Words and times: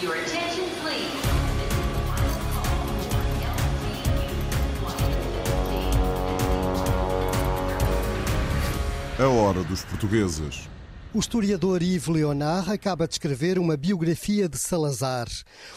Your 0.00 0.14
attention, 0.14 0.64
please. 0.80 1.10
This 1.10 1.74
is 1.74 1.88
the 1.90 1.98
final 2.06 2.38
call 2.54 2.86
for 3.02 3.18
LTU 3.42 4.30
115. 9.18 9.22
A 9.22 9.28
hora 9.28 9.64
dos 9.64 9.84
portugueses. 9.84 10.68
O 11.12 11.18
historiador 11.18 11.82
Yves 11.82 12.06
Leonard 12.06 12.70
acaba 12.70 13.08
de 13.08 13.14
escrever 13.14 13.58
uma 13.58 13.76
biografia 13.76 14.48
de 14.48 14.56
Salazar. 14.56 15.26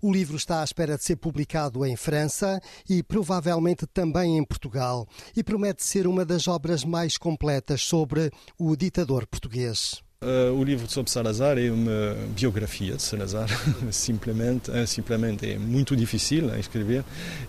O 0.00 0.10
livro 0.10 0.38
está 0.38 0.62
à 0.62 0.64
espera 0.64 0.96
de 0.96 1.04
ser 1.04 1.16
publicado 1.16 1.84
em 1.84 1.94
França 1.94 2.58
e 2.88 3.02
provavelmente 3.02 3.86
também 3.86 4.38
em 4.38 4.44
Portugal 4.44 5.06
e 5.36 5.44
promete 5.44 5.84
ser 5.84 6.06
uma 6.06 6.24
das 6.24 6.48
obras 6.48 6.84
mais 6.84 7.18
completas 7.18 7.82
sobre 7.82 8.30
o 8.58 8.74
ditador 8.76 9.26
português. 9.26 10.05
Uh, 10.26 10.52
o 10.58 10.64
livro 10.64 10.90
sobre 10.90 11.08
Salazar 11.08 11.56
é 11.56 11.70
uma 11.70 12.16
biografia 12.34 12.96
de 12.96 13.02
Salazar, 13.02 13.48
simplesmente, 13.92 14.72
uh, 14.72 14.84
simplesmente 14.84 15.48
é 15.48 15.56
muito 15.56 15.94
difícil 15.94 16.50
a 16.52 16.58
escrever, 16.58 17.04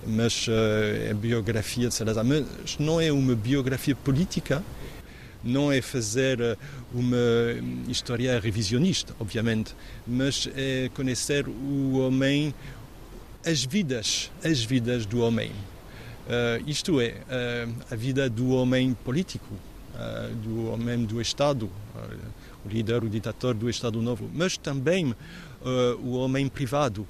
mas 0.06 0.48
uh, 0.48 0.52
é 1.10 1.12
biografia 1.12 1.88
de 1.88 1.96
Salazar. 1.96 2.24
Mas 2.24 2.78
não 2.78 3.02
é 3.02 3.12
uma 3.12 3.34
biografia 3.34 3.96
política, 3.96 4.64
não 5.44 5.72
é 5.72 5.82
fazer 5.82 6.40
eh, 6.40 6.58
uma 6.94 7.18
história 7.88 8.40
revisionista, 8.40 9.16
obviamente, 9.20 9.76
mas 10.06 10.48
é 10.56 10.92
conhecer 10.94 11.48
o 11.48 11.98
homem, 12.00 12.54
as 13.44 13.64
vidas, 13.64 14.30
as 14.44 14.64
vidas 14.64 15.04
do 15.04 15.22
homem. 15.22 15.50
Uh, 15.50 16.62
isto 16.68 17.00
é, 17.02 17.16
a 17.90 17.96
vida 17.96 18.30
do 18.30 18.50
homem 18.50 18.94
político, 19.06 19.48
do 20.44 20.72
homem 20.72 21.06
do 21.06 21.22
Estado, 21.22 21.70
o 22.66 22.70
líder, 22.70 23.04
o 23.04 23.10
ditador 23.10 23.54
do 23.54 23.70
Estado 23.70 24.02
Novo, 24.02 24.30
mas 24.34 24.58
também 24.58 25.16
o 26.04 26.18
homem 26.18 26.48
privado, 26.48 27.08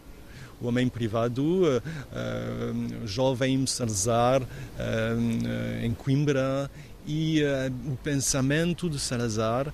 o 0.60 0.68
homem 0.68 0.90
privado, 0.90 1.44
uh, 1.44 1.78
uh, 1.78 3.08
jovem 3.08 3.66
Salazar, 3.68 4.42
uh, 4.42 5.86
em 5.86 5.94
Coimbra 5.94 6.70
e 7.06 7.42
o 7.86 7.96
pensamento 7.96 8.90
de 8.90 9.00
Salazar, 9.00 9.74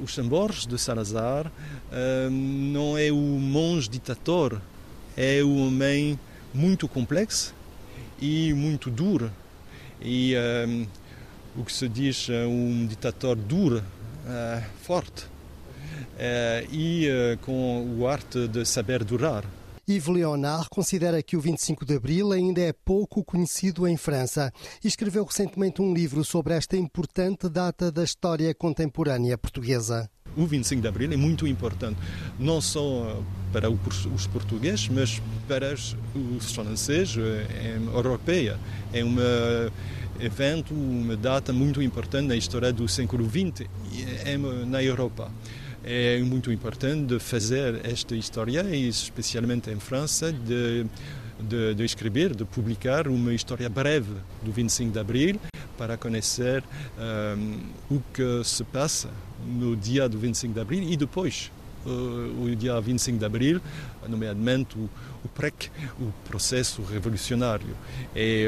os 0.00 0.14
tambores 0.14 0.64
de 0.64 0.78
Salazar, 0.78 1.50
não 2.30 2.96
é 2.96 3.10
o 3.10 3.16
monge 3.16 3.88
ditador, 3.88 4.62
é 5.16 5.42
o 5.42 5.56
homem 5.66 6.16
muito 6.54 6.86
complexo 6.86 7.52
e 8.22 8.52
muito 8.54 8.90
duro. 8.90 9.28
E 10.00 10.36
o 11.56 11.64
que 11.64 11.72
se 11.72 11.88
diz 11.88 12.28
um 12.28 12.86
ditador 12.86 13.36
duro, 13.36 13.82
forte, 14.82 15.26
e 16.70 17.08
com 17.42 17.96
o 17.98 18.06
arte 18.06 18.48
de 18.48 18.64
saber 18.64 19.04
durar. 19.04 19.44
Yves 19.88 20.08
Leonard 20.08 20.68
considera 20.68 21.22
que 21.22 21.36
o 21.36 21.40
25 21.40 21.84
de 21.84 21.94
Abril 21.94 22.32
ainda 22.32 22.60
é 22.60 22.72
pouco 22.72 23.24
conhecido 23.24 23.86
em 23.86 23.96
França 23.96 24.52
e 24.82 24.88
escreveu 24.88 25.24
recentemente 25.24 25.80
um 25.80 25.94
livro 25.94 26.24
sobre 26.24 26.54
esta 26.54 26.76
importante 26.76 27.48
data 27.48 27.92
da 27.92 28.02
história 28.02 28.52
contemporânea 28.52 29.38
portuguesa. 29.38 30.10
O 30.36 30.46
25 30.46 30.82
de 30.82 30.88
Abril 30.88 31.12
é 31.12 31.16
muito 31.16 31.46
importante, 31.46 31.98
não 32.38 32.60
só 32.60 33.22
para 33.52 33.70
os 33.70 34.26
portugueses, 34.26 34.88
mas 34.88 35.22
para 35.48 35.72
os 35.72 36.52
franceses, 36.52 37.16
é 37.18 37.78
europeia. 37.94 38.58
É 38.92 39.02
um 39.04 39.16
evento, 40.20 40.74
uma 40.74 41.16
data 41.16 41.52
muito 41.52 41.80
importante 41.82 42.28
na 42.28 42.36
história 42.36 42.72
do 42.72 42.86
século 42.86 43.28
XX 43.28 43.66
na 44.66 44.82
Europa 44.82 45.30
é 45.86 46.18
muito 46.18 46.50
importante 46.50 47.16
fazer 47.20 47.80
esta 47.86 48.16
história, 48.16 48.62
e 48.62 48.88
especialmente 48.88 49.70
em 49.70 49.78
França, 49.78 50.32
de, 50.32 50.84
de, 51.40 51.74
de, 51.76 51.84
escrever, 51.84 52.34
de 52.34 52.44
publicar 52.44 53.06
uma 53.06 53.32
história 53.32 53.68
breve 53.68 54.12
do 54.42 54.50
25 54.50 54.90
de 54.90 54.98
Abril 54.98 55.40
para 55.76 55.96
conhecer 55.96 56.64
um, 56.98 57.96
o 57.96 58.00
que 58.12 58.42
se 58.44 58.64
passa 58.64 59.10
no 59.46 59.76
dia 59.76 60.08
do 60.08 60.18
25 60.18 60.54
de 60.54 60.60
Abril 60.60 60.82
e 60.82 60.96
depois 60.96 61.50
o 61.86 62.54
dia 62.56 62.80
25 62.80 63.18
de 63.18 63.24
abril, 63.24 63.60
nomeadamente 64.08 64.76
o, 64.76 64.90
o 65.24 65.28
PREC, 65.28 65.70
o 66.00 66.12
processo 66.28 66.82
revolucionário. 66.82 67.76
É, 68.14 68.46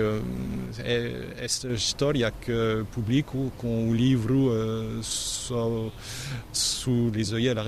é 0.78 1.34
esta 1.38 1.68
história 1.68 2.30
que 2.30 2.52
publico 2.92 3.52
com 3.56 3.88
o 3.88 3.94
livro 3.94 4.50
uh, 4.50 5.02
Sous 6.52 7.10
les 7.12 7.32
œillets 7.32 7.54
la 7.54 7.64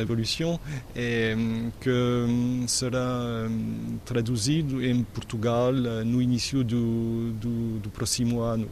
é, 0.95 1.37
que 1.81 2.67
será 2.67 3.49
traduzido 4.05 4.85
em 4.85 5.03
Portugal 5.03 5.73
no 5.73 6.21
início 6.21 6.63
do, 6.65 7.33
do, 7.33 7.79
do 7.79 7.91
próximo 7.91 8.41
ano, 8.41 8.69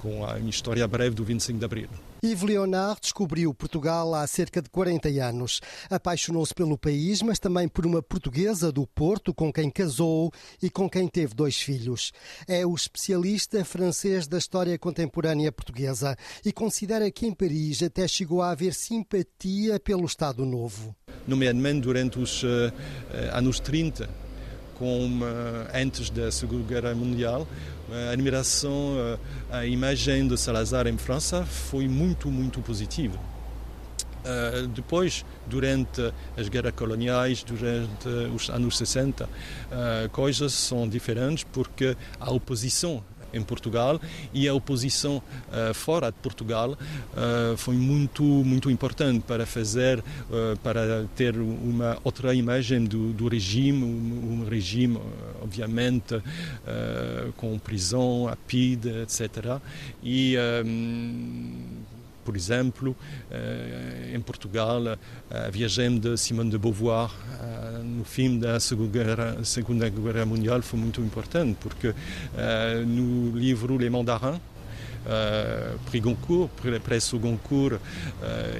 com 0.00 0.24
a 0.24 0.38
história 0.40 0.86
breve 0.86 1.14
do 1.14 1.24
25 1.24 1.58
de 1.58 1.64
abril. 1.64 1.88
Yves 2.24 2.42
Leonard 2.42 3.00
descobriu 3.00 3.52
Portugal 3.52 4.14
há 4.14 4.24
cerca 4.28 4.62
de 4.62 4.70
40 4.70 5.08
anos. 5.08 5.60
Apaixonou-se 5.90 6.54
pelo 6.54 6.78
país, 6.78 7.20
mas 7.20 7.40
também 7.40 7.66
por 7.66 7.84
uma 7.84 8.00
portuguesa 8.00 8.70
do 8.70 8.86
Porto 8.86 9.34
com 9.34 9.52
quem 9.52 9.68
casou 9.68 10.32
e 10.62 10.70
com 10.70 10.88
quem 10.88 11.08
teve 11.08 11.34
dois 11.34 11.60
filhos. 11.60 12.12
É 12.46 12.64
o 12.64 12.76
especialista 12.76 13.64
francês 13.64 14.28
da 14.28 14.38
história 14.38 14.78
contemporânea 14.78 15.50
portuguesa 15.50 16.16
e 16.44 16.52
considera 16.52 17.10
que 17.10 17.26
em 17.26 17.34
Paris 17.34 17.82
até 17.82 18.06
chegou 18.06 18.40
a 18.40 18.52
haver 18.52 18.72
simpatia 18.72 19.80
pelo 19.80 20.04
Estado 20.04 20.46
Novo. 20.46 20.94
Nomeadamente 21.26 21.80
durante 21.80 22.20
os 22.20 22.44
uh, 22.44 22.72
anos 23.32 23.58
30, 23.58 24.08
com, 24.78 25.06
uh, 25.06 25.68
antes 25.74 26.10
da 26.10 26.30
Segunda 26.30 26.64
Guerra 26.64 26.94
Mundial, 26.94 27.46
a 27.90 28.12
admiração, 28.12 29.18
a 29.50 29.66
imagem 29.66 30.26
de 30.26 30.38
Salazar 30.38 30.86
em 30.86 30.96
França 30.96 31.44
foi 31.44 31.86
muito, 31.86 32.30
muito 32.30 32.60
positiva. 32.62 33.18
Uh, 34.22 34.68
depois, 34.68 35.24
durante 35.46 36.12
as 36.36 36.48
guerras 36.48 36.72
coloniais, 36.76 37.42
durante 37.42 38.08
os 38.32 38.48
anos 38.50 38.78
60, 38.78 39.24
uh, 39.24 39.28
coisas 40.10 40.52
são 40.52 40.88
diferentes 40.88 41.44
porque 41.52 41.96
a 42.20 42.30
oposição 42.30 43.02
em 43.32 43.42
Portugal 43.42 44.00
e 44.32 44.48
a 44.48 44.54
oposição 44.54 45.16
uh, 45.16 45.74
fora 45.74 46.10
de 46.10 46.18
Portugal 46.18 46.72
uh, 46.72 47.56
foi 47.56 47.74
muito 47.74 48.22
muito 48.22 48.70
importante 48.70 49.24
para 49.26 49.46
fazer 49.46 49.98
uh, 49.98 50.56
para 50.62 51.06
ter 51.16 51.36
uma 51.36 51.98
outra 52.04 52.34
imagem 52.34 52.84
do, 52.84 53.12
do 53.12 53.28
regime 53.28 53.84
um, 53.84 54.42
um 54.42 54.48
regime 54.48 54.98
obviamente 55.42 56.22
com 57.36 57.58
prisão 57.58 58.28
a 58.28 58.36
PID 58.36 59.02
etc 59.02 59.60
e 60.02 60.36
por 62.24 62.36
exemplo, 62.36 62.96
em 64.14 64.20
Portugal, 64.20 64.82
a 65.30 65.50
viagem 65.50 65.98
de 65.98 66.16
Simone 66.16 66.50
de 66.50 66.58
Beauvoir 66.58 67.10
no 67.84 68.04
fim 68.04 68.38
da 68.38 68.58
Segunda 68.60 68.90
Guerra, 69.04 69.44
Segunda 69.44 69.88
Guerra 69.88 70.24
Mundial 70.26 70.62
foi 70.62 70.78
muito 70.78 71.00
importante, 71.00 71.56
porque 71.60 71.94
no 72.86 73.36
livro 73.36 73.76
Les 73.76 73.90
Mandarins, 73.90 74.40
Uh, 75.04 75.80
prix 75.90 76.04
Goncourt, 76.04 76.48
presse 76.84 77.18
Goncourt 77.18 77.74
uh, 77.74 77.80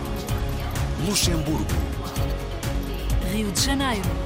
Luxemburgo. 1.04 1.64
Rio 3.32 3.50
de 3.50 3.60
Janeiro. 3.60 4.25